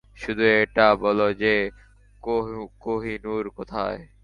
শুধু 0.17 0.43
এটা 0.61 0.87
বলো 0.95 1.27
যে 1.33 1.53
কোহিনূর 2.81 3.43
কোথায়? 3.57 3.99